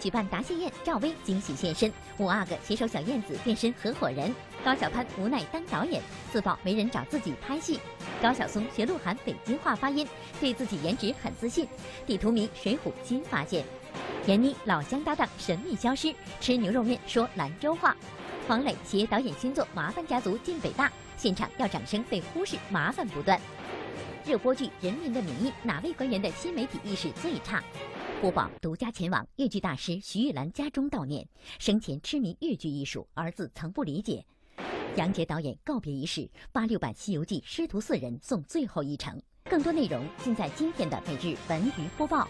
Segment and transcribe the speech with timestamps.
[0.00, 4.32] 举办答谢宴，赵薇惊喜现身，五阿哥携手小燕子变身合伙人。
[4.64, 7.80] 高晓攀无奈当导演，自曝没人找自己拍戏。
[8.22, 10.06] 高晓松学鹿晗北京话发音，
[10.40, 11.66] 对自己颜值很自信。
[12.06, 13.64] 地图迷水浒新发现，
[14.26, 17.96] 闫妮老乡搭档神秘消失，吃牛肉面说兰州话。
[18.46, 23.40] 黄磊携导演新作《麻烦家族》进北大，现场要掌声被忽视，麻烦不断。
[24.24, 27.62] 热播剧《人民的名义》，哪位官员的新媒体意识最差？
[28.20, 31.24] 播报独家前往越剧大师徐玉兰家中悼念，
[31.60, 34.24] 生前痴迷越剧艺术，儿子曾不理解。
[34.96, 39.22] 杨洁导演告别仪式，八六版《西游记》师徒四人送最后一程。
[39.44, 42.26] 更多内容尽在今天的每日文娱播报。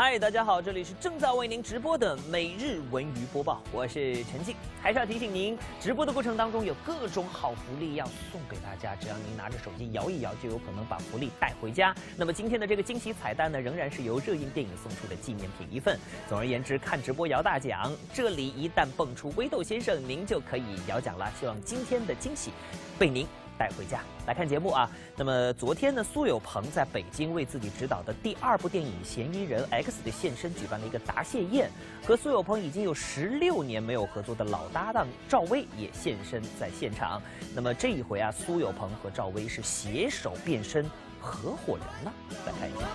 [0.00, 4.54] 嗨，大家好，这里是正在为您直播的每日文娱播报，我是陈静。
[4.80, 11.92] 还是要提醒您，直播的过程当中有各种好福利要送给大家，只要您拿着手机摇一摇，就有可能把福利带回家。
[12.16, 15.98] 那么今天的这个惊喜彩蛋呢，仍然是由热映电影送出的纪念品一份。
[16.28, 21.28] 总而言之，看直播摇大奖，这里一旦蹦出微豆先生，您就可以摇奖了。
[21.40, 22.52] 希望今天的惊喜
[23.00, 23.26] 被您。
[23.58, 24.88] 带回家来看节目啊！
[25.16, 31.70] 那么昨天呢，苏有朋在北京为自己执导的第二部电影《嫌疑人 X》的现身举办了一个答谢宴，
[32.04, 37.20] 和苏有朋已经有十六年没有合作的老搭档赵薇也现身在现场。
[37.54, 40.88] 那么这一回啊，苏有朋和赵薇是携手变身。
[41.20, 42.12] 合伙人了，
[42.46, 42.88] 来看一下。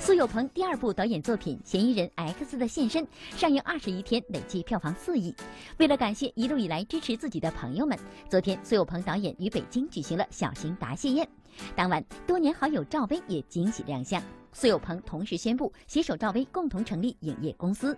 [0.00, 3.04] 苏有朋第二部导演作品《嫌疑人 X 的现身》
[3.36, 5.34] 上映二十一天，累计票房四亿。
[5.76, 7.98] 为了感谢一路以来支持自己的朋友们，
[8.28, 11.28] 昨天苏有朋导演于北京举行了小型答谢宴。
[11.76, 17.96] 当晚，多年好友赵薇也惊喜亮相，苏有朋同时宣布携手赵薇共同成立影业公司。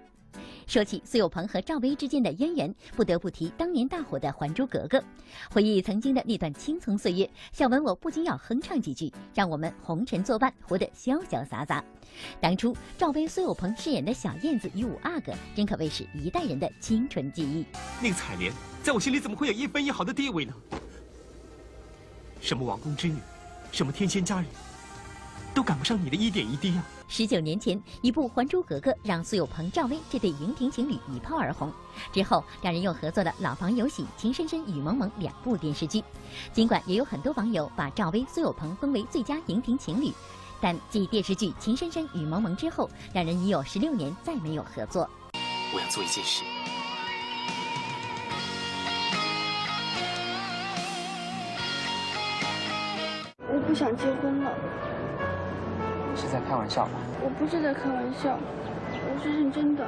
[0.67, 4.99] 说起苏有朋和赵薇之间的渊源，不得不提当年大火的《还珠格格》。
[5.51, 11.85] 回忆曾经的那段青葱岁月，小文我不禁要哼唱几句，让我们红尘作伴，活得潇潇洒洒。
[12.41, 17.65] 当初赵薇、苏有朋饰演的小燕子与五阿哥，真可谓是一代人的青春记忆。
[18.03, 20.55] 那个彩莲，在我心里怎么会有一分一毫的地位呢？
[22.41, 23.17] 什么王宫之女，
[23.71, 24.47] 什么天仙佳人，
[25.55, 26.85] 都赶不上你的一点一滴啊！
[27.09, 31.71] 十九年前，一部《还珠格格》让苏有朋、赵薇这对荧屏情侣一炮而红。
[32.11, 36.03] 之后，两人又合作了《老房有喜》《情深深雨蒙蒙》两部电视剧。
[36.53, 40.11] 尽管也有很多网友把赵薇、苏有朋封为最佳荧屏情侣，
[40.61, 45.09] 但继电视剧《情深深雨蒙蒙》之后，两人已有十六年再没有合作。
[45.75, 46.43] 我要做一件事。
[53.55, 54.92] 我不想结婚了。
[56.33, 56.93] 是在开玩笑吧？
[57.21, 58.39] 我不是在开玩笑，
[59.05, 59.85] 我是认真的。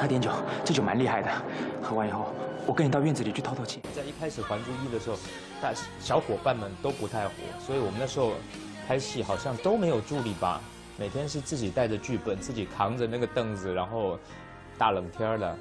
[0.00, 0.30] 喝点酒，
[0.64, 1.28] 这酒蛮厉害的。
[1.82, 2.32] 喝完以后，
[2.64, 3.80] 我跟你到院子里去透透气。
[3.92, 5.16] 在一开始《还珠一》的时候，
[5.60, 8.34] 大小伙伴们都不太火，所以我们那时候
[8.86, 10.60] 拍戏好像都没有助理吧？
[10.96, 14.16] 每天是自己带着剧本，自己扛着那个凳子，然后
[14.78, 15.58] 大冷天的，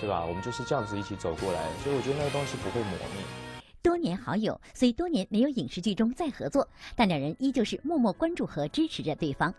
[0.00, 0.24] 是吧？
[0.26, 3.22] 我们就是这样子一起走过来，所以我觉得那个东西不会磨灭。
[3.84, 9.52] 多年好友，虽多年没有影视剧中再合作，但两人依旧是默默关注和支持着对方。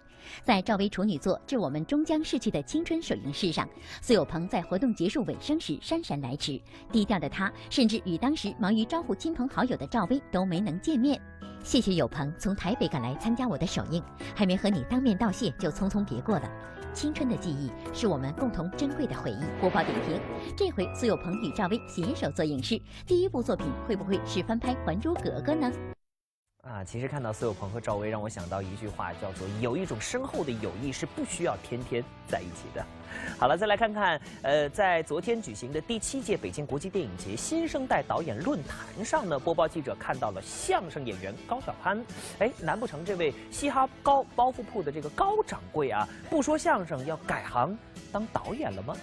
[0.43, 3.69] 在赵薇处女作《致我们终将逝去的青春》首映式上，
[4.01, 6.59] 苏有朋在活动结束尾声时姗姗来迟，
[6.91, 11.21] 低调的他甚至与当时忙于招呼亲朋好友的赵薇都没能见面。
[11.63, 14.03] 谢谢有朋从台北赶来参加我的首映，
[14.35, 16.51] 还没和你当面道谢就匆匆别过了。
[16.95, 19.43] 青春的记忆是我们共同珍贵的回忆。
[19.59, 20.19] 播报点评：
[20.55, 25.69] 这回苏有朋与赵薇携手做影视，第一部作品会不会是翻拍《还珠格格》呢？
[26.67, 32.83] 啊，其实看到苏有朋和赵薇，让我想到一句话，叫做“有一种深厚的友谊是不需要天天在一起的”。
[33.37, 42.03] 好了，再来看看，呃，在昨天举行的第七届北京国际电影节新生代导演论坛上呢，播报记者看到了相声演员高晓攀。
[42.39, 47.77] 哎，难不成这位嘻哈高包袱铺的这个高掌柜啊，不说相声要改行
[48.11, 48.97] 当导演了吗？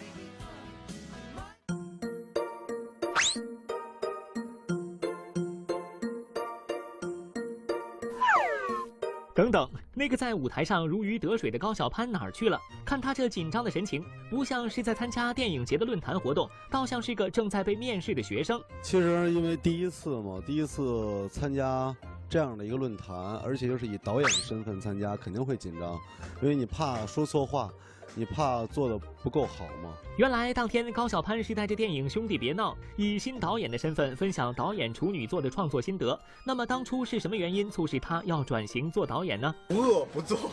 [9.34, 12.60] 等等，那个在舞台上如鱼得水的高晓攀哪儿去了？
[12.84, 18.62] 看他这紧张的神情，不像是在参加电影节的论坛活动，倒像是个正在被面试的学生。
[18.82, 21.94] 其实因为第一次嘛，第一次参加
[22.28, 25.98] 这样的一个论坛，而且又是以导演的身份参加，肯定会紧张，
[26.42, 27.70] 因为你怕说错话。
[28.14, 29.94] 你怕做的不够好吗？
[30.18, 36.18] 原来当天高晓攀是带着电影《兄弟别闹》以新导演的身份分享导演处女作的创作心得。
[36.44, 39.54] 那么当初是什么原因促使他要转型做导演呢？
[39.70, 40.50] 无恶不作，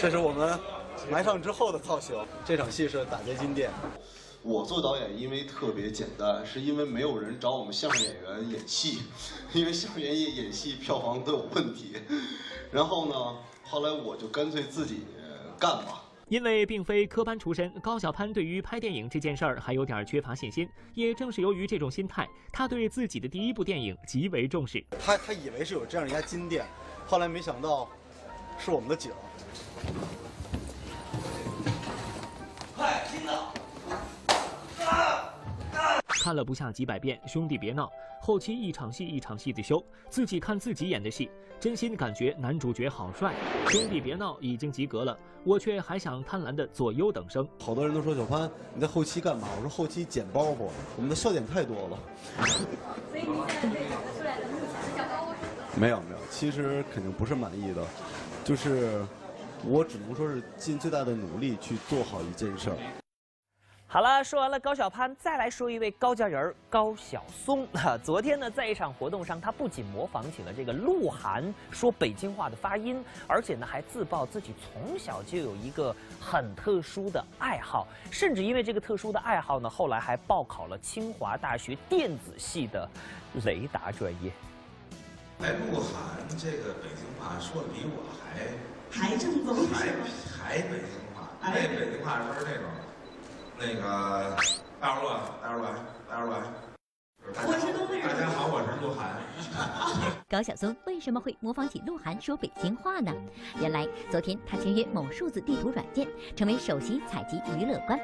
[0.00, 0.58] 这是我们
[1.08, 2.16] 埋上之后的造型。
[2.44, 3.70] 这场戏是打劫金店。
[4.42, 9.02] 我做导演因为特别简单，是因为没有人找我们相声演员演戏，
[9.54, 11.92] 因为相声演员演戏票房都有问题。
[12.72, 15.04] 然后呢，后来我就干脆自己。
[15.58, 15.99] 干吧。
[16.30, 20.68] 因为并非科班出身，高晓攀对于拍电影这件事儿还有点缺乏信心。
[20.94, 24.84] 也正是由于这种心态，他对自己的第一部电影极为重视。
[25.04, 26.64] 他他以为是有这样一家金店，
[27.04, 27.88] 后来没想到
[28.60, 29.10] 是我们的景。
[32.76, 33.52] 快，听到！
[36.20, 37.90] 看了不下几百遍，兄弟别闹！
[38.20, 43.34] 后期一场戏一场戏的修，自己看自己演的戏，真心感觉男主角好帅。
[43.68, 47.48] 兄弟别闹已经及格了，我却还想贪婪的左右等生。
[47.58, 49.48] 好多人都说小潘你在后期干嘛？
[49.56, 51.98] 我说后期捡包袱，我们的笑点太多了。
[53.10, 55.34] 所以你现在对整个出来的目前的效果
[55.80, 57.82] 没有没有，其实肯定不是满意的，
[58.44, 59.02] 就是
[59.64, 62.76] 我只能说是尽最大的努力去做好一件事儿。
[63.92, 67.66] 好了，说完了高晓攀，再来说一位高家人儿高晓松。
[67.74, 82.88] 哈 昨天呢，在一场活动上，他不仅模仿起了这个鹿晗说北京话的发音，而且呢，还自曝自己从小就有一个很特殊的爱好，甚至因为这个特殊的爱好呢，后来还报考了清华大学电子系的
[83.44, 84.30] 雷达专业。
[85.40, 85.92] 哎，鹿晗
[86.38, 89.86] 这个北京话说的比我还还正宗，还
[90.38, 92.70] 还北京话，那北京话说是那种。
[93.62, 93.82] 那个
[94.80, 95.74] 大伙儿大伙儿
[96.08, 96.42] 大伙儿
[97.46, 98.08] 我是东北人。
[98.08, 99.06] 大家好，我是鹿晗。
[100.30, 103.12] 高晓松为什么会模仿起鹿晗说北京话呢？
[103.60, 108.00] 原来昨天他签约某数字地图软件，成为首席采集娱乐官。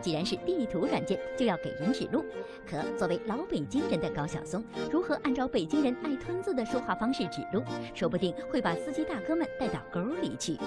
[0.00, 2.24] 既然是地图软件，就要给人指路。
[2.66, 7.62] 可作为老北京人的高晓松，如何按照北京人爱吞字的说话方式指路，
[7.94, 10.58] 说不定会把司机大哥们带到沟里去。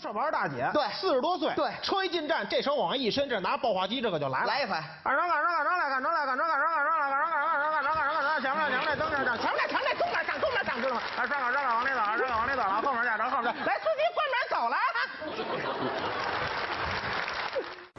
[0.00, 4.70] 上班大姐，对，四十多岁，对，车一进站，这手往上一伸，这拿爆话机，这个就来了，来一回，
[5.04, 11.02] 赶上赶上赶上来，赶上来，赶上赶上赶上来，赶上赶上赶上赶上赶上赶上，前面前面灯面上，前面前面东面上东面上，知道吗？
[11.20, 14.76] 啊，上赶上赶往里走，上赶往里走了，后面驾着后面，来司机关门走了。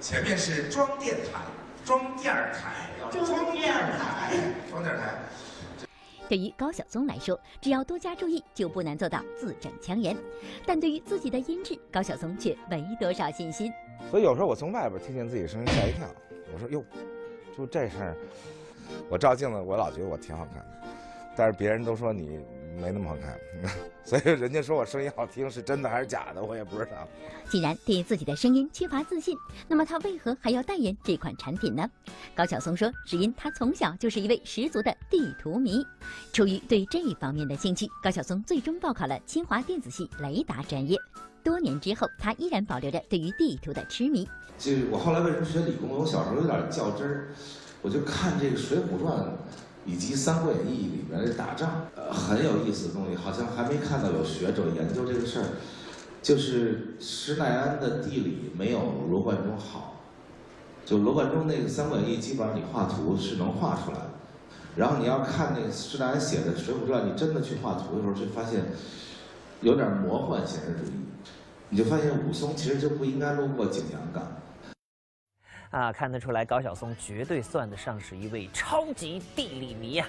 [0.02, 1.40] 前面是装电台，
[1.86, 4.34] 装电台，装电台，
[4.72, 5.04] 装电台。
[6.32, 10.16] 对于高晓松来说，只要多加注意，就不难做到字正腔圆。
[10.66, 13.70] 但对于自己的音质，高晓松却没多少信心。
[14.10, 16.08] 所以有时候我从外边听见自己声音吓一跳，
[16.54, 16.82] 我说哟，
[17.58, 18.16] 就这声
[19.10, 20.88] 我照镜子，我老觉得我挺好看的，
[21.36, 22.40] 但是别人都说你。
[22.80, 23.38] 没那么好看，
[24.04, 27.08] 所以人家说我声音好听是真的还是假的，我也不知道。
[27.50, 29.38] 既然对自己的声音缺乏自信，
[29.68, 31.90] 那么他为何还要代言这款产品呢？
[32.34, 35.86] 高晓松说，只因他从小就是一位十足的地图迷。
[36.32, 40.98] 出于对这方面的兴趣，高晓松最终报考了清华电子系雷达专业。
[41.44, 44.28] 多年之后，他依然保留着对于地图的痴迷。
[44.58, 45.90] 就是我后来为什么学理工？
[45.90, 47.30] 我小时候有点较真儿，
[47.82, 49.18] 我就看这个《水浒传》。
[49.86, 55.46] 以及《三国演义》里面的打仗，呃，很有意思的东西，好像还没看到有学者研究这个事儿。
[56.22, 58.80] 就是施耐庵的地理没有
[59.10, 60.02] 罗贯中好，
[60.86, 64.10] 就罗贯中那个《三国演义》，基本上你画图是能画出来的。
[64.76, 68.66] 然后你要看那个施耐庵写的《水浒传》，你真的去画图的时候，就发现
[69.62, 70.94] 有点魔幻现实主义。
[71.70, 74.41] 你就发现武松其实就不应该路过景阳冈。
[75.72, 80.08] 啊，看得出来，高晓松绝对算得上是一位超级地理迷啊！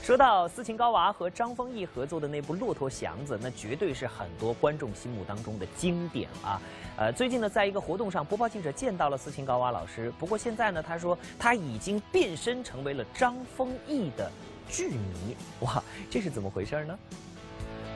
[0.00, 6.62] 说到斯琴高娃和张丰毅合作的那部《骆驼祥子》，那绝对是很多观众心目当中的经典啊！
[6.96, 10.08] 呃，最近呢，在一个活动上，播报记者见到了斯琴高娃老师。
[10.20, 14.30] 不过现在呢，他说他已经变身成为了张丰毅的
[14.68, 15.36] 剧迷。
[15.60, 16.96] 哇，这是怎么回事呢？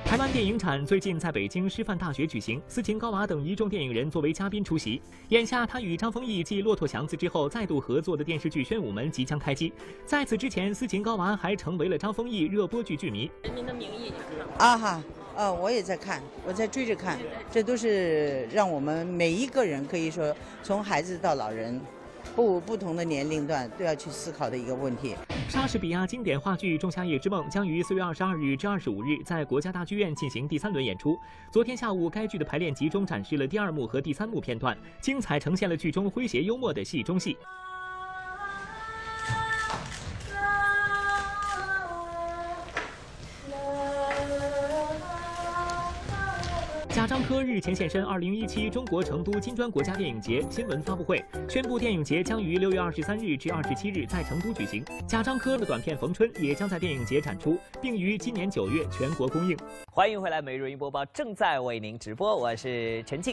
[0.07, 5.03] 台湾电影展最近在北京师范大学举行，斯琴高娃等一众电影人作为嘉宾出席。
[5.31, 9.73] 眼下，他与张丰毅继《骆驼祥子》之后再度合作的电视剧《宣武门》即将开机。
[10.07, 13.29] 在此之前，斯琴高娃还成为了张丰毅热播剧剧迷。
[13.47, 14.13] 《人民的名义》
[14.63, 15.03] 啊哈，
[15.35, 17.19] 呃，我也在看，我在追着看，
[17.51, 20.33] 这都是让我们每一个人可以说
[20.63, 21.81] 从孩子到老人。
[22.35, 25.15] 不不同的年龄段都要去思考的一个问题。
[25.49, 31.19] 莎士比亚经典话剧《仲夏夜之梦》将于四月二十二日至二十五日在国家大剧院进行第三轮演出。
[31.53, 37.37] 昨天下午，该剧的排练集中展示了第二幕和第三幕片段，精彩呈现了剧中诙谐幽默的戏中戏。
[47.07, 54.85] 贾樟柯日前现身二零一七中国成都金砖国家电影节新闻发布会，宣布电影节将于六月二十三日至二十七日在成都举行。
[55.07, 59.57] 贾樟柯的短片《逢春》也将在电影节展出，并于今年九月全国公映。
[59.93, 63.33] 欢迎回来，每日一播报正在为您直播，我是陈静。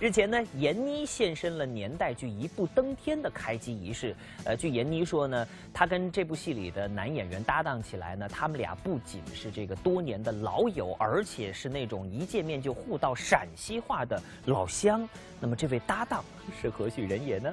[0.00, 4.14] 日前呢，闫妮现身了年代剧《一步登天》的开机仪式。
[4.44, 15.08] 呃，据闫妮说呢，她跟这部戏里的男演员搭档起来呢，他们俩不仅是这个多年的老友，而且是那种一见面就互道陕西话的老乡。
[15.40, 16.24] 那么，这位搭档
[16.62, 17.52] 是何许人也呢？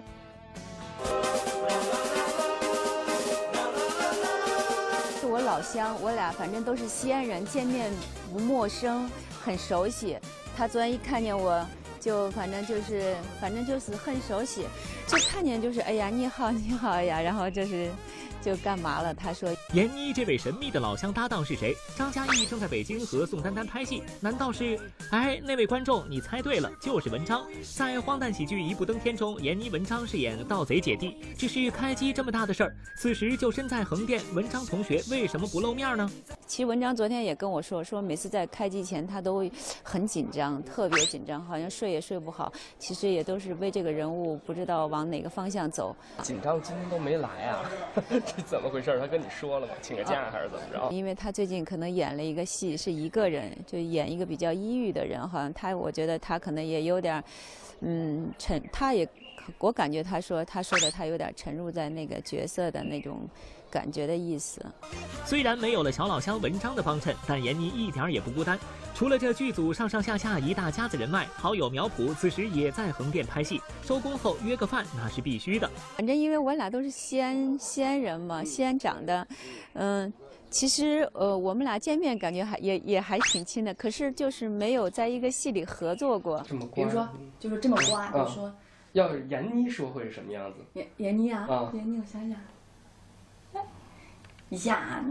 [5.20, 7.92] 是我老乡，我俩反正都是西安人，见面
[8.32, 9.10] 不陌生，
[9.44, 10.16] 很熟悉。
[10.56, 11.66] 他昨天一看见我。
[12.06, 14.62] 就反正就是，反正就是很熟悉，
[15.08, 17.90] 就看见就是，哎呀，你好，你好呀，然后就是。
[18.46, 19.12] 就干嘛了？
[19.12, 21.76] 他说：“闫妮这位神秘的老乡搭档是谁？
[21.98, 24.80] 张嘉译正在北京和宋丹丹拍戏，难道是？
[25.10, 27.44] 哎，那位观众，你猜对了，就是文章。
[27.76, 31.18] 在荒诞喜剧《一步登天》中，闫妮、文章饰演盗贼姐弟。
[31.36, 36.08] 只是开机这么大的事儿，此时就身在横店，文章同学为什么不露面呢？
[36.46, 39.44] 其实文章昨天也跟我说，说每次在开机前他都
[39.82, 42.54] 很紧张，特别紧张，好像睡也睡不好。
[42.78, 45.96] 其实也都是为这个人物不知道往哪个方向走。
[46.22, 47.66] 紧张今天都没来啊。”
[48.46, 48.98] 怎么回事？
[49.00, 49.74] 他跟你说了吗？
[49.82, 50.92] 请个假还是怎么着？
[50.92, 57.24] 因为他最近可能演了一个戏，是一个人，就演一个比较抑郁的人，好像他，我觉得他可能也有点，
[57.82, 59.08] 嗯，沉，他也，
[59.60, 63.28] 我感觉他说他说的他有点沉入在那个角色的那种。
[63.72, 64.66] 感觉的意思。
[65.26, 68.58] 虽然没有了小老乡文章的帮衬，但闫妮一点也不孤单。
[68.96, 73.62] 除了这剧组上上下下一大家子人脉，好友苗圃此时也在横店拍戏。
[73.84, 75.70] 收工后约个饭那是必须的。
[75.98, 79.28] 反正因为我俩都是西安西安人嘛，西安长的，
[79.74, 80.12] 嗯，
[80.50, 83.74] 其实呃我们俩见面感觉还也也还挺亲的。
[83.74, 86.42] 可是就是没有在一个戏里合作过。
[86.48, 87.06] 这么比如说
[87.38, 88.50] 就是这么瓜，你说。
[88.94, 90.60] 要是闫妮说会是什么样子？
[90.74, 92.40] 闫闫妮啊，闫妮，我想想。
[93.54, 93.62] 哎
[94.64, 95.04] 呀，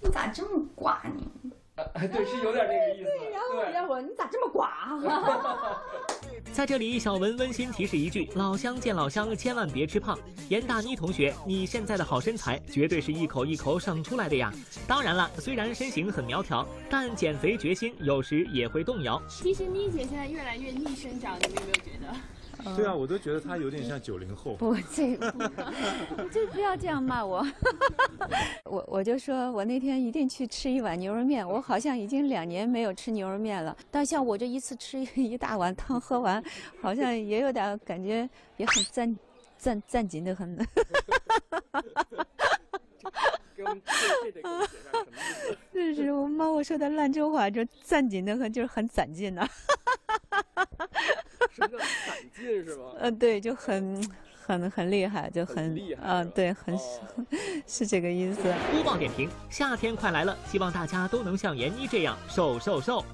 [0.00, 1.50] 你咋这么瓜呢？
[1.94, 3.04] 对，是有点这个意思。
[3.04, 4.68] 对，然后人家说你咋这么寡？
[6.52, 10.18] 在这里，小文温馨提示一句：老乡见老乡，千万别吃胖。
[10.48, 14.52] 严大妮同学，你现在的好身材绝对是一口一口省出来的呀！
[14.86, 19.20] 当然了，虽然身形很苗条，但减肥决心有时也会动摇。
[19.28, 22.06] 其实妮姐现在越来越逆生长，你们有没有觉得？
[22.76, 24.54] 对啊，我都觉得他有点像九零后。
[24.60, 25.16] 不，这，
[26.32, 27.46] 就不要这样骂我。
[28.64, 31.46] 我我就说我那天一定去吃一碗牛肉面。
[31.46, 33.76] 我好像已经两年没有吃牛肉面了。
[33.90, 36.42] 但像我这一次吃一大碗汤喝完，
[36.80, 39.18] 好像也有点感觉，也很赞
[39.58, 40.56] 赞赞紧的很。
[45.72, 49.46] 这 是我妈我说的兰州话，就攒劲的很，就是很攒劲呢。
[51.52, 51.86] 什么叫攒
[52.34, 52.92] 劲是吗？
[52.98, 54.10] 嗯，对，就很
[54.46, 56.02] 很很厉害，就很厉害。
[56.04, 56.76] 嗯，对，很
[57.66, 58.42] 是这个意思。
[58.72, 63.04] 播报点评：夏天快来了，希望大家都能像闫妮这样瘦瘦瘦。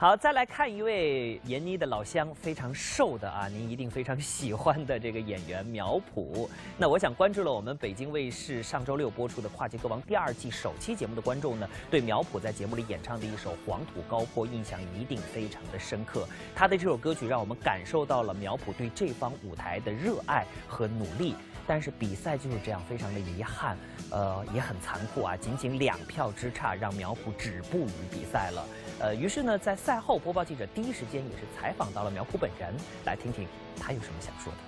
[0.00, 6.48] 好，再来看一位闫妮的老乡，非常瘦的啊，您一定非常喜欢的这个演员苗圃。
[6.78, 16.26] 那我想关注了我们北京卫视上周六播出的《跨界歌王》第二季首期节目的观众呢，对苗圃在节目里演唱的一首《黄土高坡》印象一定非常的深刻。
[16.54, 21.34] 他的这首歌曲让我们感受到了苗圃对这方舞台的热爱和努力。
[21.66, 23.76] 但是比赛就是这样，非常的遗憾，
[24.10, 28.66] 呃，也很残酷啊，仅仅两票之差，让苗圃止步于比赛了。
[28.98, 32.74] 呃，于是呢，在赛后，播报记者第一时间也是采访到了苗圃本人，
[33.04, 33.46] 来听听
[33.80, 34.58] 他有什么想说的。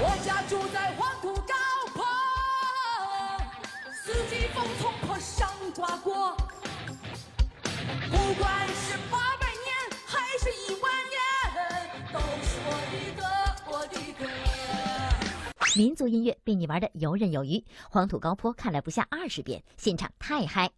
[0.00, 1.54] 我家住在黄土高
[1.94, 2.04] 坡，
[3.92, 6.36] 四季风从坡上刮过，
[8.10, 9.68] 不管是八百年
[10.06, 11.15] 还是一万年，
[15.76, 20.70] 民族音乐被你玩的游刃有余，黄土高坡看了不下二十遍，现场太嗨。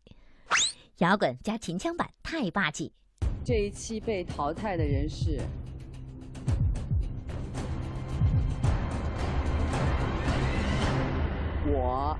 [0.97, 2.93] 摇滚加秦腔版太霸气！
[3.45, 5.41] 这一期被淘汰的人是
[11.67, 12.19] 我。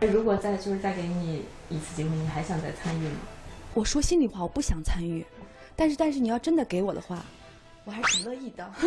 [0.00, 3.16] 如果再就是再给你一次机会，你还想再参与吗？
[3.74, 5.26] 我说心里话，我不想参与，
[5.74, 7.24] 但是但是你要真的给我的话，
[7.84, 8.72] 我还是挺乐意的。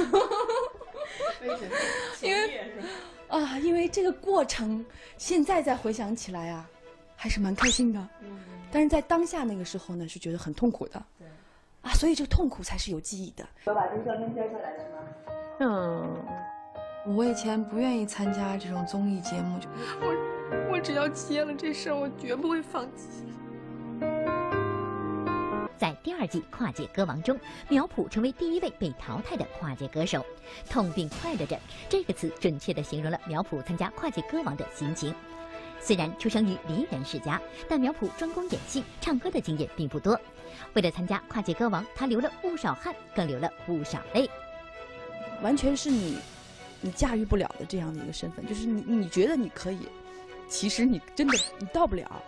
[2.21, 2.61] 因为
[3.27, 4.85] 啊，因为这个过程，
[5.17, 6.69] 现在再回想起来啊。
[7.21, 8.07] 还是蛮开心的，
[8.71, 11.27] 但是在当下那个时候呢，是觉得很痛苦的，对
[11.81, 13.45] 啊，所以这个痛苦才是有记忆的。
[13.65, 15.03] 我把这照片摘下来是吗？
[15.59, 19.67] 嗯，我以前不愿意参加这种综艺节目，就
[19.99, 23.25] 我我只要接了这事儿，我绝不会放弃。
[25.79, 30.25] 在第二季跨界歌王中，苗圃成为第一位被淘汰的跨界歌手，
[30.69, 31.57] 痛并快乐着，
[31.87, 35.15] 这个词准确地形容了苗圃参加跨界歌王的心情。
[35.79, 40.19] 虽然出生于梨园世家，但苗圃专攻演戏、唱歌的经验并不多。
[40.73, 44.29] 为了参加跨界歌王，他流了不少汗，更流了不少泪。
[45.41, 46.17] 完全是你，
[46.81, 49.87] 你驾驭不了的这样的一个身份，就是你你觉得你可以，
[50.49, 52.21] 其实你真的你到不了，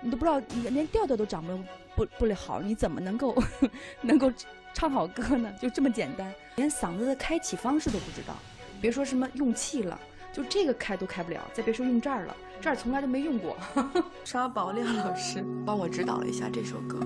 [0.00, 1.58] 你都不知道你连调调都掌握
[1.94, 3.34] 不不了好，你怎么能够
[4.00, 4.32] 能够
[4.74, 5.52] 唱好歌呢？
[5.60, 8.34] 就这么简单，连嗓子的开启方式都不知道，
[8.80, 9.98] 别说什么用气了，
[10.32, 13.56] 就这个开都开不了，再别说用这儿了，这儿从来都没用过。
[14.24, 16.98] 沙宝亮老师帮我指导了一下这首歌。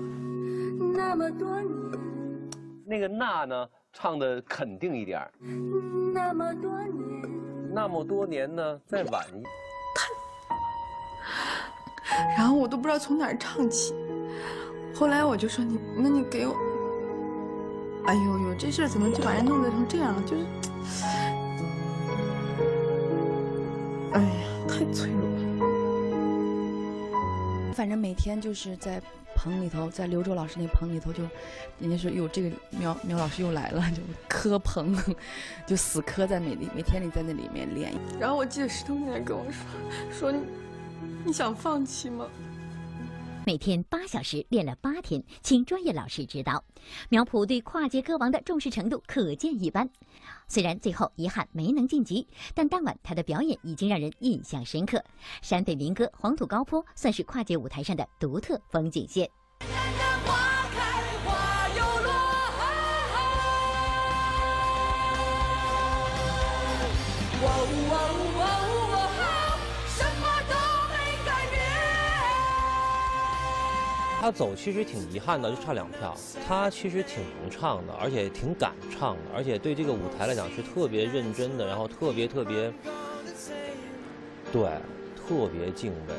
[0.93, 1.99] 那么多年，
[2.85, 5.31] 那个那呢，唱的肯定一点儿。
[6.13, 9.43] 那么多年，那么多年呢，再晚一。
[12.35, 13.93] 然后我都不知道从哪儿唱起，
[14.97, 16.55] 后来我就说你，那你给我。
[18.07, 20.21] 哎呦呦，这事儿怎么就把人弄得成这样了？
[20.23, 20.43] 就是，
[24.13, 24.29] 哎呀，
[24.67, 25.37] 太脆弱了。
[27.75, 28.99] 反正每天就是在
[29.35, 31.21] 棚里头，在刘洲老师那棚里头，就
[31.79, 34.97] 人家说哟，这个苗苗老师又来了，就磕棚，
[35.67, 37.93] 就死磕在每每天里在那里面练。
[38.19, 40.39] 然后我记得石头奶奶跟我说，说你
[41.23, 42.25] 你想放弃吗？
[43.47, 46.61] 每天八小时练了八天，请专业老师指导。
[47.07, 49.89] 苗圃对跨界歌王的重视程度可见一斑。
[50.49, 55.01] 虽然最后遗憾没能晋级，但当晚他的表演已经让人印象深刻。
[55.41, 59.29] 陕北民歌《黄土高坡》算是跨界舞台上的独特风景线。
[74.27, 76.13] 他走其实挺遗憾的，就差两票。
[76.45, 82.69] 他其实挺能唱的，而且挺敢唱的，而且对这个舞台来讲是特别认真的，然后特别特别，
[84.51, 84.63] 对，
[85.15, 86.13] 特别敬畏。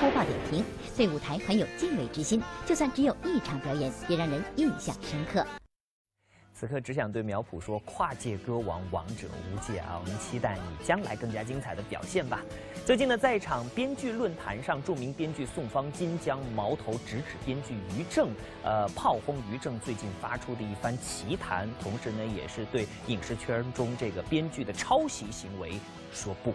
[0.00, 0.64] 播报点评：
[0.96, 5.44] 对舞台很有敬畏之心，就算只有一场表演，也让人印象深刻。
[6.54, 9.98] 此刻只想对苗圃说：跨界歌王，王者无界啊！
[10.00, 12.40] 我们期待你将来更加精彩的表现吧。
[12.86, 18.30] 最近呢，在一场编剧论坛上，著名编剧宋方金将矛头直指编剧于正，
[18.62, 25.72] 呃，炮轰于正最近发出的一番奇谈，同时呢，也是对影视圈中这个编剧的抄袭行为
[26.12, 26.54] 说不。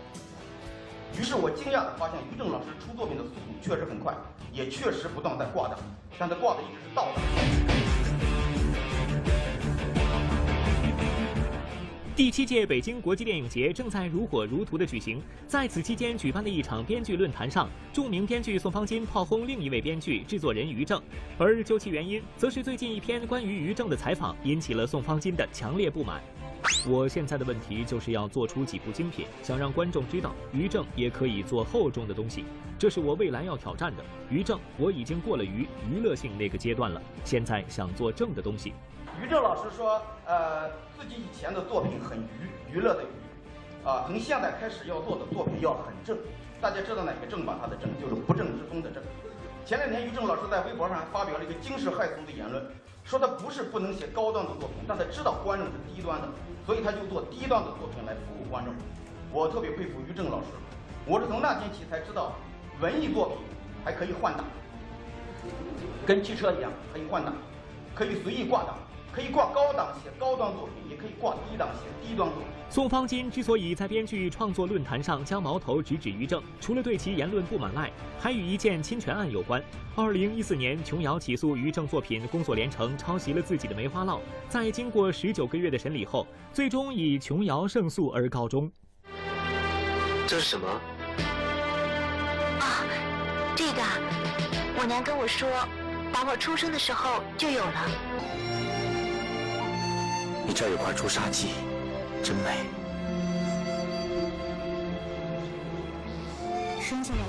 [1.19, 4.13] 于是我惊讶地发现，于正老师出作品的速度确实很快，
[4.53, 5.77] 也确实不断在挂档，
[6.17, 7.88] 但他挂的一直是倒档。
[12.19, 21.01] 第七届北京国际电影节正在如火如荼的举行，在此期间举办的一场编剧论坛上，著名编剧宋方金炮轰另一位编剧制作人于正，
[21.37, 26.21] 而究其原因，则是最近一篇关于于正的采访引起了宋方金的强烈不满。
[26.89, 32.43] 我现在的问题就是要做出几部精品，想让观众知道于正也可以做厚重的东西，
[32.77, 34.03] 这是我未来要挑战的。
[34.29, 38.73] 于正，我已经过了于娱乐性那个阶段了，现在想做正的东西。
[39.21, 46.17] 于正老师说，呃，自己以前的作品很娱，娱乐的娱，啊，从现在开始要做的作品要很正。
[46.61, 47.57] 大家知道哪个正吧？
[47.61, 49.01] 他的正就是不正之风的正。
[49.65, 52.63] 前两天于正老师在微博上还发表了一个惊世骇俗的言论，
[53.03, 56.27] 说他不是不能写高端的作品，但他知道观众是低端的，
[56.65, 58.73] 所以他就做低端的作品来服务观众。
[59.31, 60.47] 我特别佩服于正老师，
[61.05, 62.33] 我是从那天起才知道，
[62.81, 63.37] 文艺作品
[63.85, 64.43] 还可以换挡，
[66.05, 67.33] 跟汽车一样可以换挡，
[67.93, 68.77] 可以随意挂档。
[69.19, 72.47] 可以挂高档写高端作品，也可以挂低档写低端作品。
[72.69, 79.61] 宋方金之所以在编剧创作论坛上将矛头直指于正，除了对其言论不满外，还与一件侵权案有关。
[79.93, 88.71] 二零一四年，琼瑶起诉于正作品《工作连城》抄袭了自己的《梅花烙》，在经过十九个月的审理后，最终以琼瑶胜诉而告终。
[90.27, 90.65] 这是什么？
[92.61, 92.85] 啊，
[93.53, 93.81] 这个，
[94.77, 95.49] 我娘跟我说，
[96.13, 98.48] 打我出生的时候就有了。
[100.49, 101.45] 你这儿有块朱砂痣，
[102.23, 102.57] 真美。
[106.81, 107.19] 生下来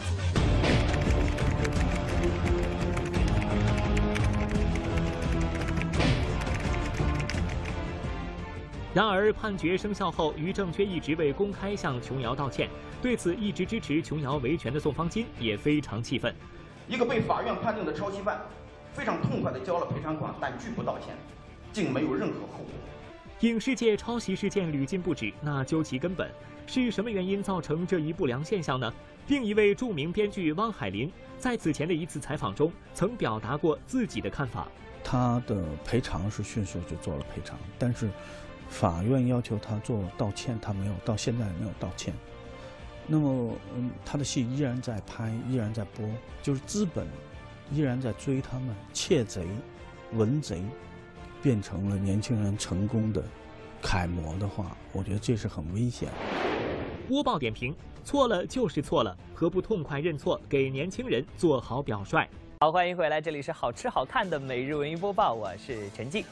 [8.94, 12.70] 然而判决生效后，于正却一直未公开向琼瑶道歉。
[13.02, 16.34] 对此，一直支持琼瑶维权的宋方金也非常气愤。
[16.88, 18.40] 一个被法院判定的抄袭犯，
[18.94, 21.14] 非常痛快地交了赔偿款，但拒不道歉，
[21.70, 22.72] 竟没有任何后果。
[23.40, 26.30] 影视界抄袭事件屡禁不止，那究其根本，
[26.66, 28.92] 是什么原因造成这一不良现象呢？
[29.28, 34.68] 另一位著名编剧汪海林在此前的一次采访中曾表达过自己的看法。
[35.02, 38.10] 他的赔偿是迅速就做了赔偿，但是
[38.68, 42.12] 法院要求他做道歉，他没有，到现在也没有道歉。
[43.06, 46.06] 那么嗯，他的戏依然在拍，依然在播，
[46.42, 47.06] 就是资本
[47.72, 49.46] 依然在追他们，窃贼、
[50.12, 50.62] 文贼
[51.42, 53.22] 变成了年轻人成功的
[53.82, 56.08] 楷模的话，我觉得这是很危险。
[57.08, 57.74] 播报点评：
[58.04, 62.26] 错了就是错了，何不痛快认错，给年轻人做好表率？
[62.60, 66.24] 好，欢迎回来，这里是好吃好看的每日文娱播报，我是陈静。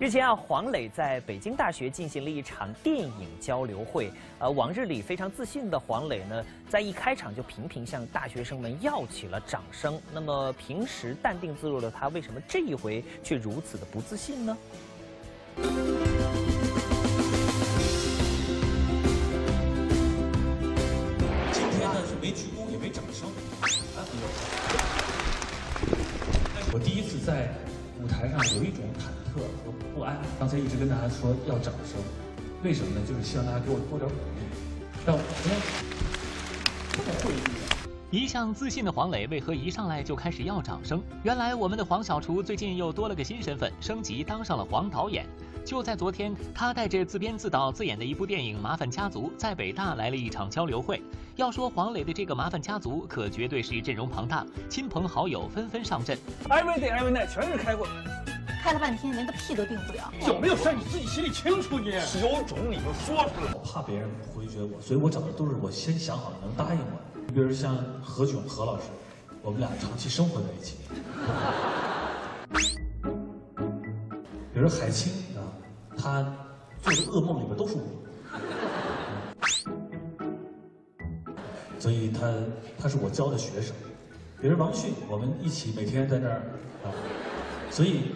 [0.00, 4.08] 日前啊，黄磊在北京大学进行了一场电影交流会。
[4.38, 10.00] 呃，往日里非常自信的黄磊呢，在一开场就频频向大学生们要起了掌声。
[10.14, 14.56] 那么平时淡定自若的他，为什么这一回却如此的不自信呢？
[21.50, 23.28] 今天呢是没鞠躬也没掌声，
[23.96, 24.06] 啊，
[26.72, 27.48] 我第一次在
[28.00, 30.16] 舞台上有一种忐忑和不安。
[30.38, 32.00] 刚才一直跟大家说要掌声，
[32.62, 33.00] 为什么呢？
[33.06, 34.40] 就是希望大家给我多点鼓励，
[35.06, 35.54] 让我不要
[36.92, 37.68] 这么会意。
[38.10, 41.02] 一向自信的黄磊为何一上来就开始要掌声？
[41.24, 45.26] 原来我们的黄小厨最近又多了个新身份，升级当上了黄导演。
[45.62, 51.02] 就在昨天，他带着自编自导自演的一部电影《麻烦家族》在北大来了一场交流会。
[51.36, 56.16] 要说黄磊的这个麻烦家族，可绝对是阵容庞大，亲朋好友纷纷上阵。
[56.48, 57.86] Every day, every night，全是开会。
[58.68, 60.12] 开了半天，连个屁都定不了。
[60.26, 61.86] 有没有事儿你自己心里清楚你。
[62.20, 63.50] 有种你就说出来。
[63.54, 67.32] 我怕别人回绝我，所以我找的都是我先想好能答应我的。
[67.32, 68.84] 比如像何炅何老师，
[69.40, 70.76] 我们俩长期生活在一起。
[74.52, 75.48] 比如说海清啊，
[75.96, 76.22] 他
[76.82, 77.80] 做的噩梦里面都是我。
[81.78, 82.30] 所以他
[82.78, 83.74] 他是我教的学生，
[84.42, 86.42] 比如王迅，我们一起每天在那儿
[86.84, 86.92] 啊，
[87.70, 88.10] 所以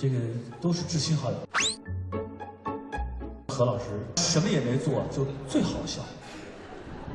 [0.00, 0.16] 这个
[0.62, 1.36] 都是知心好友。
[3.48, 3.84] 何老师
[4.16, 6.00] 什么也没做，就最好笑，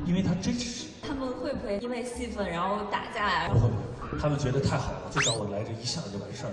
[0.04, 0.86] 因为他真实。
[1.02, 3.48] 他们会不会因为戏份然后打架呀？
[3.48, 6.52] 不会不会，他们觉得太好了，就找我来，这一下就完事儿，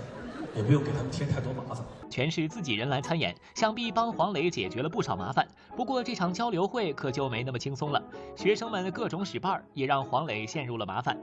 [0.56, 1.84] 也不用给他们添太多麻烦。
[2.10, 5.46] 全是自己人来参演，想必帮黄磊解决了不少麻烦。
[5.76, 8.02] 不过这场交流会可就没那么轻松了，
[8.34, 11.16] 学生们各种使绊儿，也让黄磊陷入了麻烦。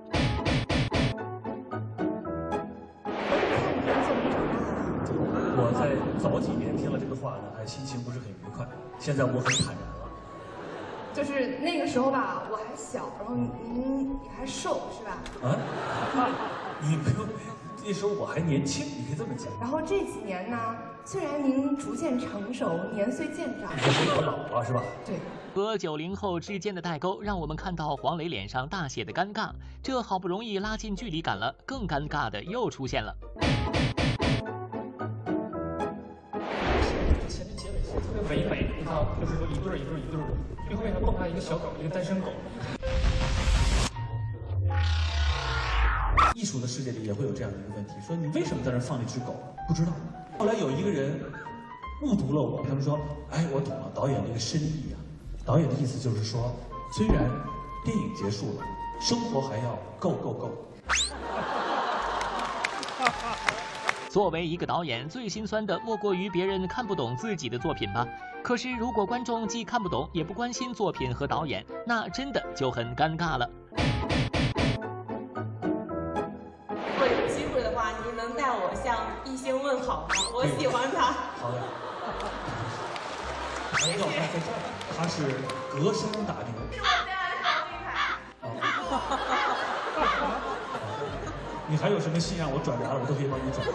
[7.22, 8.66] 话呢，还心情不是很愉快。
[8.98, 10.02] 现在我很坦然了。
[11.14, 15.18] 就是那个时候吧，我还小，然后您也还瘦，是吧？
[15.44, 16.30] 啊？
[16.82, 17.28] 你不用，
[17.86, 19.48] 那时候我还年轻，你可以这么讲。
[19.60, 20.58] 然后这几年呢，
[21.06, 24.82] 虽然您逐渐成熟，年岁渐长，你说我老了是吧？
[25.06, 25.20] 对。
[25.54, 29.50] 和九零后之间的代沟，让我们看到黄磊脸上大写的尴尬。
[29.84, 33.14] 这好不容易拉近距离感了，更尴尬的又出现了。
[38.32, 40.34] 尾特别唯美，你看，就是说一对儿一对儿一对儿的，
[40.68, 42.28] 最后面还蹦出来一个小狗，一个单身狗。
[46.34, 49.36] 艺术的世界里也会有这样的一个问题，说你为什么在那放了一只狗？
[49.68, 49.92] 不知道。
[50.38, 51.20] 后来有一个人
[52.04, 52.98] 误读了我，他们说，
[53.32, 54.98] 哎，我懂了，导演那个深意啊。
[55.46, 56.56] 导演的意思就是说，
[56.94, 57.30] 虽然
[57.84, 58.64] 电影结束了，
[59.02, 60.50] 生活还要 go go go。
[64.12, 68.06] 作为一个导演，最心酸的莫过于别人看不懂自己的作品吧。
[68.44, 73.50] 可是如果观众既看不懂，也不关心作品和导演，那真的就很尴尬了。
[76.68, 80.16] 如果有机会的话，您能带我向艺兴问好吗？
[80.36, 81.14] 我喜欢他。
[81.40, 81.62] 好的。
[83.72, 84.60] 还有他在这儿，
[84.98, 85.24] 他是
[85.72, 86.61] 隔山打牛。
[91.72, 93.66] 你还有什么信让我转达的，我都可以帮你转。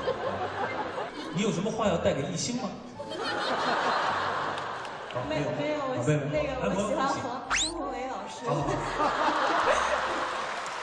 [1.35, 2.69] 你有什么话要带给艺兴吗？
[5.27, 6.21] 没有没有，我没有
[6.61, 8.45] 那个我喜欢黄孙红雷老师。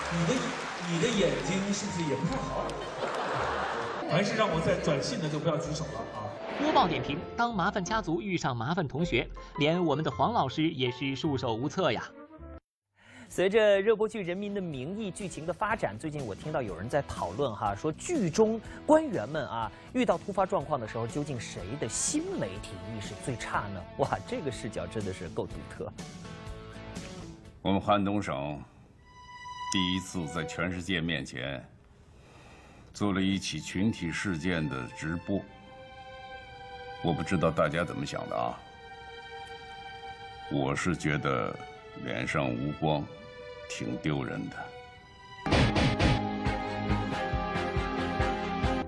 [0.09, 0.33] 你的
[0.89, 2.65] 你的眼睛是不是也不太好？
[4.09, 6.25] 凡是让我再转信的就不要举手了啊！
[6.59, 12.03] 播报点评：当麻烦家族遇上麻烦同学，连我们的黄老师也是束手无策呀。
[13.35, 23.83] 随着热播剧《人民的名义》剧情的发展，最近我听到有人在讨论哈，说剧中官员们啊遇到突发状况的时候，究竟谁的新媒体意识最差呢？
[23.97, 25.91] 哇，这个视角真的是够独特。
[27.63, 28.61] 我们汉东省
[29.71, 31.67] 第一次在全世界面前
[32.93, 35.41] 做了一起群体事件的直播，
[37.03, 38.53] 我不知道大家怎么想的啊？
[40.51, 41.51] 我是觉得
[42.05, 43.03] 脸上无光。
[43.75, 44.55] 挺丢人的。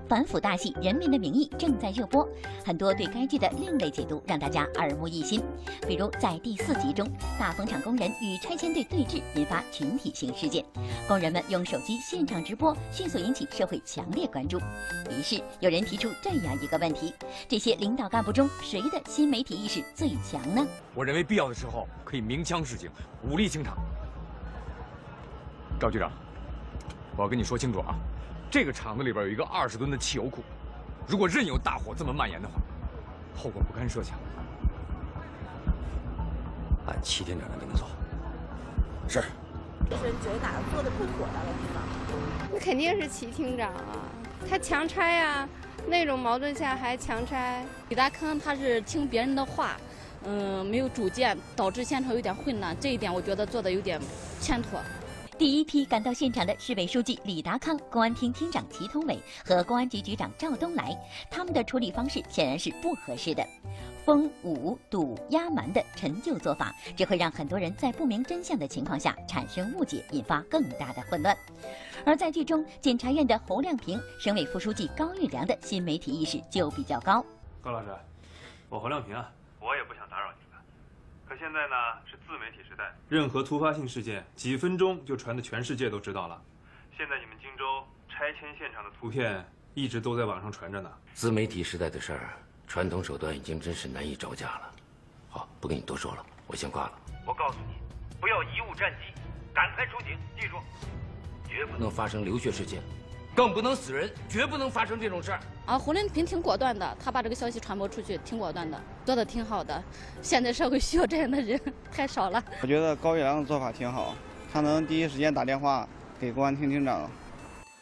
[0.08, 2.26] 反腐大戏《人民的名义》正在热播，
[2.64, 5.42] 很多对该剧的另类解读让大家耳目一新。
[5.88, 7.04] 比如在第四集中，
[7.36, 10.64] 大风厂工人与拆迁队对峙，引发群体性事件，
[11.08, 14.58] 工人们用手机现场直播，迅速引起社会强烈关注。
[15.10, 17.12] 于是有人提出这样一个问题：
[17.48, 20.64] 这些领导干部中，谁的新媒体意识最强呢？
[20.94, 22.88] 我认为必要的时候可以鸣枪示警，
[23.28, 23.76] 武力清场。
[25.78, 26.10] 赵局长，
[27.16, 27.94] 我要跟你说清楚啊！
[28.50, 30.42] 这个厂子里边有一个二十吨的汽油库，
[31.06, 32.54] 如果任由大火这么蔓延的话，
[33.36, 34.16] 后果不堪设想。
[36.86, 37.88] 按齐厅长的命令做。
[39.08, 39.22] 是。
[39.88, 42.48] 这是觉得哪做的不妥当的地方？
[42.52, 44.08] 那肯定是齐厅长啊，
[44.48, 45.48] 他强拆啊，
[45.86, 47.64] 那种矛盾下还强拆。
[47.90, 49.76] 李达康他是听别人的话，
[50.24, 54.00] 嗯，没有主见，导致现场有点混乱，这一点我觉得做的有点
[54.40, 54.80] 欠妥。
[55.38, 60.96] 第一批赶到现场的市委书记李达康、公安厅厅长齐同伟和公安局局长赵东来，
[61.30, 63.46] 他们的处理方式显然是不合适的。
[64.06, 71.36] 封、捂、堵、压瞒的陈旧做法，只会让很多人在不明真相的情况下产生误解，引发更大的混乱。
[72.06, 77.22] 而在剧中，检察院的侯亮平、省委副书记高玉良的新媒体意识就比较高。
[77.60, 77.88] 高老师，
[78.70, 79.95] 我侯亮平啊，我也不。
[81.36, 81.76] 可现在呢
[82.10, 86.42] 是自媒体时代，任何突发性事件几分钟就传的全世界都知道了。
[86.96, 90.90] 现在你们荆州拆迁现场的图片一直都在网上传着呢。
[91.12, 92.30] 自媒体时代的事儿，
[92.66, 94.72] 传统手段已经真是难以招架了。
[95.28, 96.92] 好，不跟你多说了，我先挂了。
[97.26, 97.74] 我告诉你，
[98.18, 99.12] 不要贻误战机，
[99.52, 100.56] 赶快出警，记住，
[101.46, 102.82] 绝不能发生流血事件。
[103.36, 105.78] 更不能死人，绝不能发生这种事儿啊！
[105.78, 109.84] 胡林平挺果断的，他把这个消息传播出去，挺果断的，做的挺好的。
[110.22, 111.60] 现在社会需要这样的人
[111.92, 112.42] 太少了。
[112.62, 114.14] 我觉得高玉良的做法挺好，
[114.50, 115.86] 他能第一时间打电话
[116.18, 117.10] 给公安厅厅长。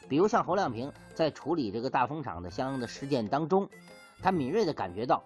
[0.09, 3.69] 比如像侯亮平在处理这个大风厂的相应的事件当中，
[4.21, 5.23] 他敏锐地感觉到，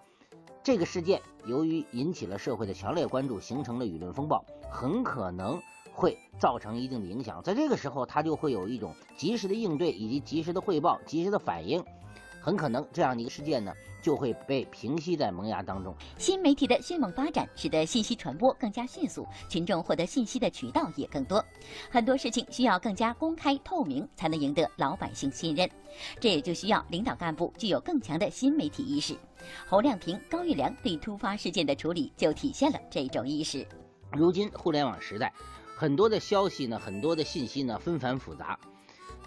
[0.63, 5.59] 这个事件由于引起了社会的强烈关注，形成了舆论风暴，很可能。
[5.99, 11.83] 会造成一定的影响，在这个时候，他就会有一种及时的应对以及及时的汇报、及时的反应，
[12.39, 15.93] 很可能这样的一个事件呢，就会被平息在萌芽当中。
[16.17, 21.43] 新媒体的迅猛发展，使得信息传播更加迅速，群众获得信息的渠道也更多，
[21.91, 25.69] 很多事情需要更加公开透明，才能赢得老百姓信任。
[26.21, 29.17] 这也就需要领导干部具有更强的新媒体意识。
[29.67, 33.67] 侯亮平、高玉良对突发事件的处理就体现了这种意识。
[34.13, 35.33] 如今互联网时代。
[35.79, 38.59] 很多的消息呢，很多的信息呢，纷繁复杂，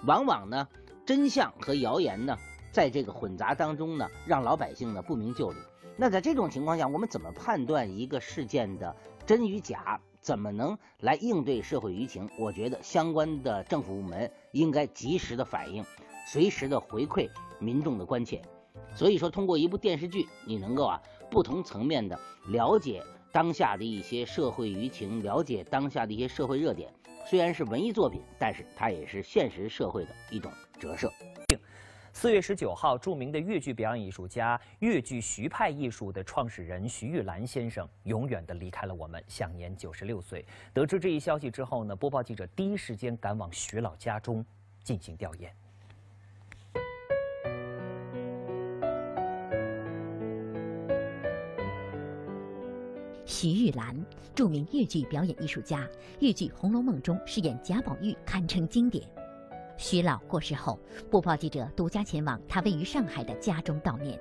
[0.05, 0.69] 往往呢，
[1.07, 2.37] 真相和谣言呢，
[2.71, 5.57] 在这个混杂当中呢，让老百姓呢不明就里。
[5.97, 9.99] 那在这种情况下，我们怎么判断一个事件的真与假？
[10.21, 12.29] 怎么能来应对社会舆情？
[12.39, 15.83] 我觉得相关的政府部门应该及时的反应，
[16.27, 18.43] 随时的回馈民众的关切。
[18.95, 23.03] 所以说，通过一部电视剧，你能够啊，不同层面的了解。
[23.33, 26.93] 当下的一些社会舆情，了解当下的一些社会热点，
[27.27, 31.11] 虽然是文艺作品，但是它也是现实社会的一种折射。
[32.13, 40.45] 四月十九号，著名的越剧表演艺术家、越剧徐派艺术的创始人徐玉兰先生永远的离开了我们，享年九十六岁。
[40.75, 44.45] 得知这一消息之后呢，播报记者第一时间赶往徐老家中
[44.85, 45.51] 进行调研。
[53.43, 53.93] 徐玉兰，
[54.37, 55.85] 著名越剧表演艺术家，
[56.21, 59.05] 越剧《红楼梦》中饰演贾宝玉，堪称经典。
[59.77, 60.79] 徐老过世后，
[61.11, 64.17] 播报记者独家前往他位于上海的家中悼念。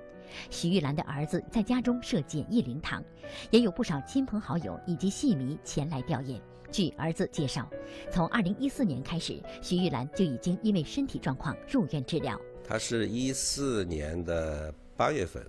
[0.49, 3.03] 徐玉兰的儿子在家中设简易灵堂，
[3.51, 6.41] 也有不少亲朋好友以及戏迷前来吊唁。
[6.71, 7.69] 据儿子介绍，
[8.11, 12.41] 从2014年开始，徐玉兰就已经因为身体状况入院治疗。
[12.67, 15.45] 他是一四年的八月份。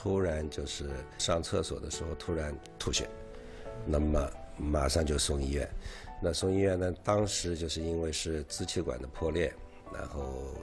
[0.00, 3.08] 突然就是上厕所的时候突然吐血，
[3.84, 5.68] 那么马上就送医院。
[6.22, 9.52] 那送医院呢，当时就是因为是支气管的破裂，
[9.92, 10.54] 然后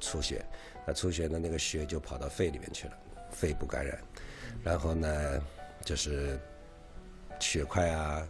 [0.00, 0.42] 出血。
[0.86, 2.94] 那出血的那个血就跑到肺里面去了，
[3.30, 4.00] 肺部感染。
[4.64, 5.42] 然后呢，
[5.84, 6.40] 就是
[7.38, 8.26] 血块啊，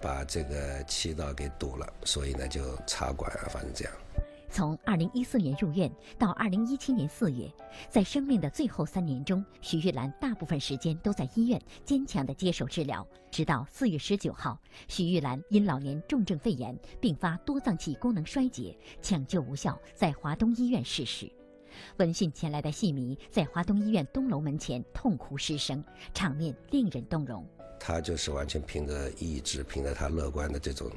[0.00, 3.94] 把这个气道给堵了，所以呢就插管啊，反正这样。
[4.50, 7.52] 从2014年入院到2017年4月，
[7.90, 13.06] 在生命的最后三年中，徐玉兰大部分时间都在医院坚强地接受治疗。
[13.30, 14.58] 直到4月19号，
[14.88, 21.30] 徐玉兰因老年重症肺炎并发多脏器功能衰竭，抢救无效，在华东医院逝世。
[21.98, 25.84] 闻讯前来的戏迷在华东医院东楼门前痛哭失声，
[26.14, 27.46] 场面令人动容。
[27.78, 30.90] 他就是完全凭着意志，凭着他乐观的这种。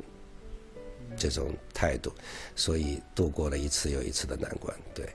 [1.17, 2.11] 这种态度，
[2.55, 4.75] 所以度过了一次又一次的难关。
[4.93, 5.07] 对，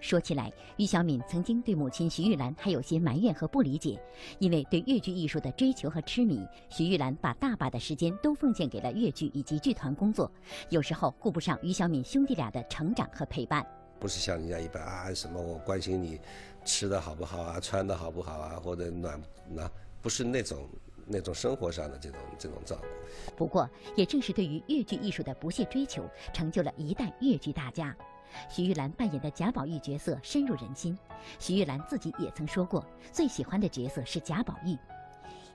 [0.00, 3.98] 说起来，于小敏曾经对母亲徐玉兰还有些埋怨和不理解，
[4.38, 10.30] 因为对越剧艺术的追求和痴迷，徐玉兰把大把的时间都奉献给了越剧以及剧团工作，
[10.70, 13.66] 有时候顾不上于小敏兄弟俩的成长和陪伴。
[13.98, 16.20] 不是像人家一般啊，什么我关心你
[16.64, 19.18] 吃的好不好啊，穿的好不好啊，或者暖
[19.48, 19.70] 那
[20.02, 20.68] 不是那种
[21.06, 23.36] 那种生活上的这种这种照顾。
[23.36, 27.94] 不过，也正是对于越剧艺术的不懈追求，成就了一代越剧大家。
[28.48, 30.98] 徐玉兰扮演的贾宝玉角色深入人心，
[31.38, 34.76] 徐玉兰自己也曾说过，最喜欢的角色是贾宝玉。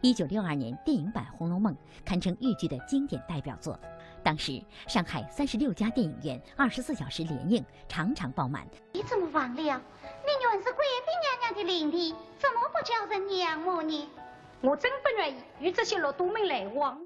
[0.02, 1.74] 一九六二年电影版《红楼梦》
[2.06, 3.78] 堪称豫剧的经典代表作，
[4.24, 8.66] 当时上海三十六家电影院二十四小时连映，场场爆满。
[8.94, 9.62] 你怎么忘了？
[9.62, 14.10] 你原是贵妃娘娘的灵体，怎么不叫人娘母呢？
[14.62, 17.00] 我真不愿意与这些老多门来往。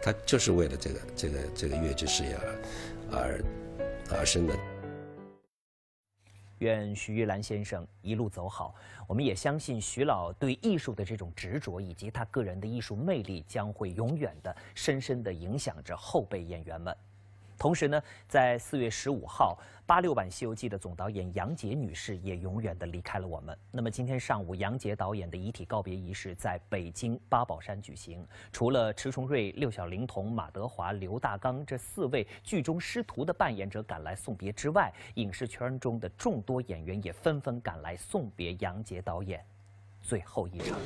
[0.00, 2.62] 他就是为了这个这个这个越剧事业而
[3.12, 3.44] 而
[4.10, 4.54] 而生的。
[6.60, 8.74] 愿徐玉兰先生一路走好。
[9.06, 16.96] 我们也相信徐老对艺术的这种执着，以及他个人的艺术魅力，将会永远的、深深的影响着后辈演员们。
[17.58, 23.56] 同时呢，在四月十五号，八六版《西游记》的总导演杨洁女士也永远的离开了我们。
[23.70, 28.26] 那么今天上午，杨洁导演的遗体告别仪式在北京八宝山举行。
[28.52, 39.44] 除了迟重瑞、六小龄童、马德华、刘大刚这四位剧中师徒的扮演者赶来送别之外，影视圈中的众多演员也纷纷赶来送别杨洁导演
[40.02, 40.78] 最后一场。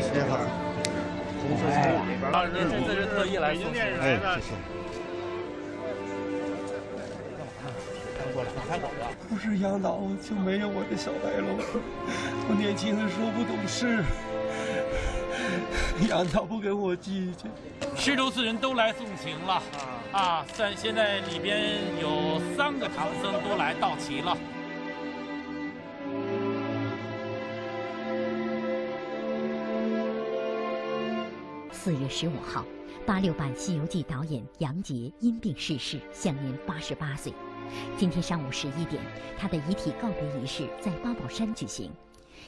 [0.00, 0.38] 时间好，
[1.40, 2.22] 红色餐馆里边，
[2.54, 3.80] 您这次是特意来送的？
[3.80, 4.54] 哎，谢谢。
[9.28, 11.58] 不是杨导，就没有我的小白龙。
[12.48, 14.04] 我年轻的时候不懂事，
[16.08, 17.48] 杨导不给我计较。
[17.96, 19.62] 师徒四人都来送行了
[20.12, 20.44] 啊！
[20.54, 24.36] 现现在里边有三个唐僧都来到齐了。
[31.88, 32.66] 四月十五号，
[33.06, 37.32] 八六版《西游记》导演杨洁因病逝世，享年八十八岁。
[37.96, 39.02] 今天上午十一点，
[39.38, 41.90] 他的遗体告别仪式在八宝山举行。《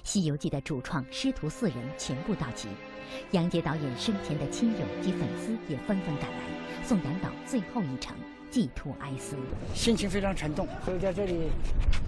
[0.04, 2.68] 西游记》的主创师徒四人全部到齐，
[3.30, 8.14] 杨洁导演生前的亲友及粉丝也纷纷赶来，送杨导最后一程，
[8.50, 9.36] 寄托哀思。
[9.74, 11.48] 心情非常沉重，所以在这里，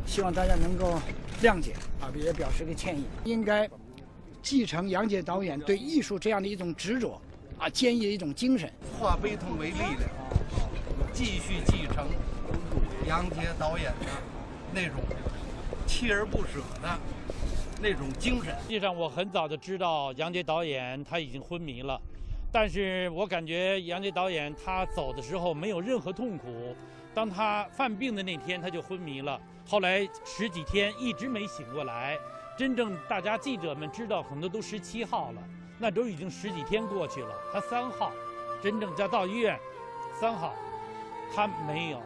[0.05, 1.01] 希望大家能够
[1.41, 3.05] 谅解啊，也表示个歉意。
[3.25, 3.67] 应该。
[4.43, 7.21] 继承杨洁导演对艺术这样的一种执着，
[7.59, 10.01] 啊，坚毅的一种精神，化悲痛为力量，
[11.13, 12.09] 继续继承
[13.07, 14.07] 杨洁导演的
[14.75, 14.97] 那种
[15.87, 16.99] 锲而不舍的
[17.81, 18.53] 那种精神。
[18.63, 22.01] 实际上，我很早就知道杨洁导演他已经昏迷了，
[22.51, 26.75] 但是我感觉杨洁导演他走的时候没有任何痛苦。
[27.15, 32.19] 当他犯病的那天，他就昏迷了，后来十几天一直没醒过来。
[32.63, 35.43] 真正大家记者们知道，很多都十七号了，
[35.81, 37.35] 那都已经十几天过去了。
[37.53, 38.13] 他三号，
[38.63, 39.59] 真正要到医院，
[40.21, 40.55] 三号，
[41.35, 42.01] 他没有，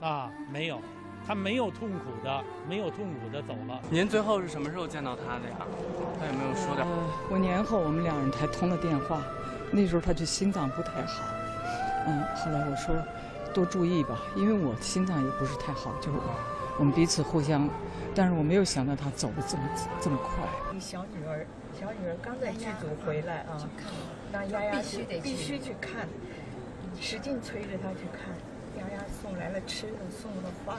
[0.00, 0.80] 啊，没有，
[1.26, 3.78] 他没有痛苦的，没有痛苦的走了。
[3.90, 5.56] 您最后是什么时候见到他的呀？
[6.18, 6.88] 他有没有说点？
[7.30, 9.20] 五年后我们两人才通了电话，
[9.70, 11.24] 那时候他就心脏不太好，
[12.06, 12.96] 嗯，后来我说
[13.52, 16.22] 多注意吧，因为我心脏也不是太好，就我
[16.82, 17.68] 们彼此互相。
[18.16, 19.62] 但是我没有想到他走的这么
[20.00, 20.44] 这么快。
[20.72, 21.46] 你小女儿，
[21.78, 23.68] 小女儿刚在剧组回来啊，
[24.32, 26.08] 那丫丫必须得必须去看，
[27.00, 28.32] 使劲催着她去看。
[28.78, 30.76] 丫丫送来了吃的，送了饭。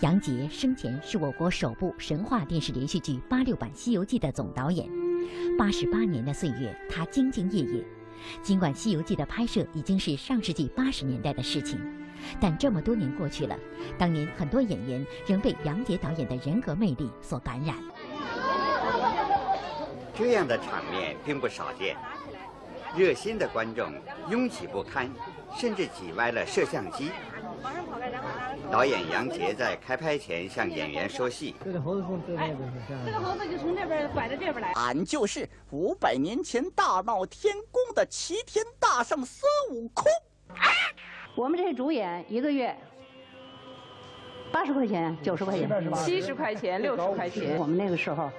[0.00, 4.86] 杨洁生前是我国首部神话电视连续剧八六版《西游记》的总导演，
[5.58, 7.82] 八十八年的岁月，他兢兢业业。
[8.42, 11.80] 尽管《西游记》的拍摄已经是上世纪八十年代的事情。
[12.40, 13.58] 但这么多年过去了，
[13.98, 17.76] 当年很多演员仍被杨洁导演的人格魅力所感染。
[20.14, 21.96] 这样的场面并不少见，
[22.96, 23.92] 热心的观众
[24.30, 25.10] 拥挤不堪，
[25.56, 27.10] 甚至挤歪了摄像机。
[28.70, 32.56] 导演杨洁在开拍前向演员说戏：“这个猴子从这边
[33.04, 34.72] 这个猴子就从这边拐到这边来。
[34.72, 40.04] 俺就是五百年前大闹天宫的齐天大圣孙悟空。”
[41.36, 42.74] 我们这些主演一个月
[44.50, 47.58] 八十块钱、九十块钱、七十块钱、六十块钱。
[47.58, 48.30] 我们那个时候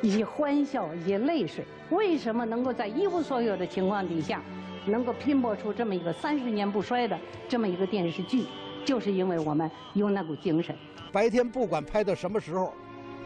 [0.00, 4.40] 以欢笑、以泪水，为什么能够在一无所有的情况底下，
[4.86, 8.46] 能够拼搏出这么一个三十年不衰的这么一个电视剧？
[8.82, 10.74] 就是因为我们有那股精神。
[11.12, 12.72] 白天不管拍到什么时候，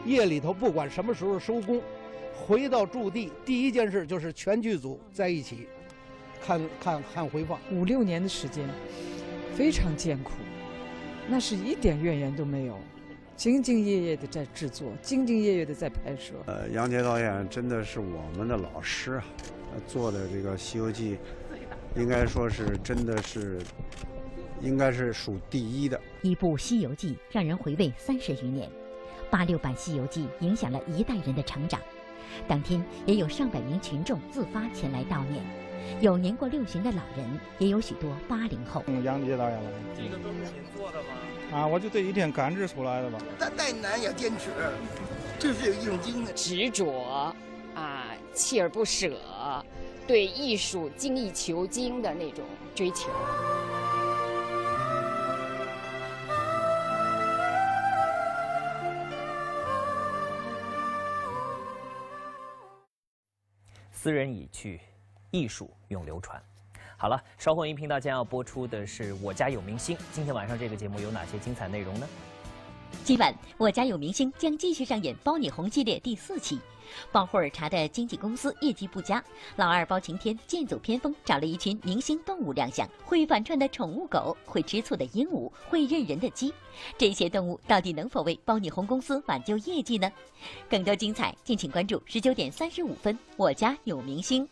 [0.04, 1.80] 夜里头不管什么时候收工，
[2.34, 5.68] 回到驻地第一件事就是全剧组在一起，
[6.44, 7.58] 看看看回放。
[7.70, 8.68] 五六年的时间，
[9.54, 10.32] 非常艰苦，
[11.28, 12.78] 那是一点怨言都没有，
[13.36, 16.34] 兢兢业业的在制作，兢兢业业的在拍摄。
[16.46, 19.24] 呃，杨洁导演真的是我们的老师啊，
[19.86, 21.16] 做的这个《西游记》，
[22.00, 23.58] 应该说是真的是，
[24.60, 26.00] 应该是数第一的。
[26.22, 28.68] 一部《西游记》让人回味三十余年，
[29.30, 31.80] 八六版《西游记》影响了一代人的成长。
[32.48, 35.42] 当天也有上百名群众自发前来悼念，
[36.00, 38.82] 有年过六旬的老人，也有许多八零后。
[39.04, 41.08] 杨洁导演了，这个都是您做的吗？
[41.52, 43.18] 啊，我就这一天赶制出来的吧。
[43.38, 44.50] 再再难也坚持，
[45.38, 47.34] 这是有一种精神，执着
[47.74, 49.16] 啊，锲而不舍，
[50.06, 53.10] 对艺术精益求精的那种追求。
[63.92, 64.80] 斯人已去，
[65.32, 66.40] 艺术永流传。
[66.96, 69.96] 好了，稍后音频道将要播出的是《我家有明星》。
[70.12, 72.06] 今天晚上这个节目有哪些精彩内容呢？
[73.02, 76.60] 今晚《我家有明星》将继续上演包你红系列第四期。
[77.10, 79.24] 包霍尔查的经纪公司业绩不佳，
[79.56, 86.52] 老二包晴天剑走偏锋，找了一群明星动物亮相：会反串的宠物狗，会吃醋的鹦鹉，会认人的鸡。
[86.98, 90.12] 这些动物到底能否为包你红公司挽救业绩呢？
[90.68, 94.46] 更多精彩，敬请关注十九点三十五分《我家有明星》。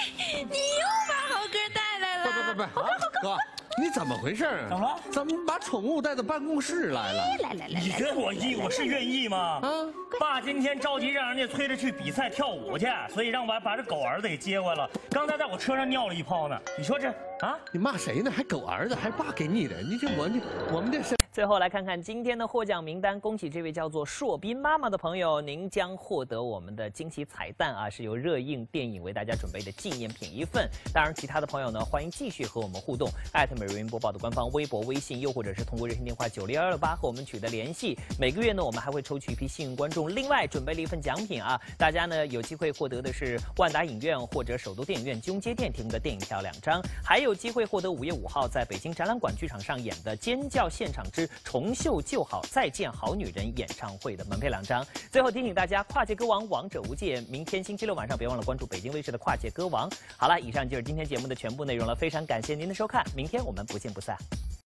[0.32, 2.24] 你又把猴哥带来了？
[2.24, 2.86] 不不不不，哥，
[3.22, 3.36] 哥
[3.78, 4.44] 你怎么回事？
[4.68, 5.00] 怎么了？
[5.10, 7.22] 怎么把宠物带到办公室来了？
[7.42, 9.60] 来来来，你跟我意，我是愿意吗？
[9.62, 9.70] 啊，
[10.18, 14.90] 爸今天着急让人家催着去比赛跳舞去，所以让我把这狗儿子给接回来了。
[15.10, 16.58] 刚才在我车上尿了一泡呢。
[16.76, 17.08] 你说这
[17.40, 17.56] 啊？
[17.72, 18.30] 你骂谁呢？
[18.30, 19.76] 还狗儿子，还爸给你的？
[19.82, 20.34] 你这我这
[20.72, 21.19] 我们这是。
[21.40, 30.68] 最后来看看今天的获奖名单，恭喜这位叫做硕斌妈妈的朋友，您将获得我们的惊喜彩蛋啊，是由热映电影为大家准备的纪念品一份。
[30.92, 37.98] 当然，其他的朋友呢，欢迎继续和我们互动，艾特每日云播报的官方微博、微信，又或者是通过热线电话九六幺六八和我们取得联系。
[38.18, 52.00] 每个月呢，我们还会抽取一批幸运观众，另外准备了一份奖品啊，大家呢有机会获得的是万达影院或者首都电影院金街店提供的电影票两张，还有机会获得五月五号在北京展览馆剧场上演的《尖叫现场之重秀》。
[52.02, 54.84] 就好，再见好女人演唱会的门票两张。
[55.10, 59.88] 最后提醒大家，跨界歌王王者无界，明天星期六晚上别忘了关注北京卫视的跨界歌王。
[60.16, 64.16] 好了，以上就是今天节目的全部内容了，非常感谢您的收看，明天我们不见不散。